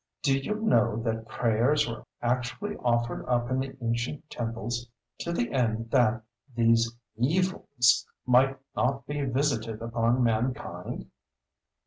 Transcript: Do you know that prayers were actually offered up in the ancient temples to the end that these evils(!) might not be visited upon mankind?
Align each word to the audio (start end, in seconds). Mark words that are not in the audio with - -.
Do 0.23 0.35
you 0.35 0.55
know 0.55 0.95
that 1.03 1.27
prayers 1.27 1.87
were 1.87 2.03
actually 2.23 2.75
offered 2.77 3.23
up 3.27 3.51
in 3.51 3.59
the 3.59 3.77
ancient 3.83 4.27
temples 4.31 4.89
to 5.19 5.31
the 5.31 5.51
end 5.51 5.91
that 5.91 6.23
these 6.55 6.97
evils(!) 7.17 8.07
might 8.35 8.57
not 8.75 9.05
be 9.05 9.23
visited 9.25 9.79
upon 9.79 10.23
mankind? 10.23 11.11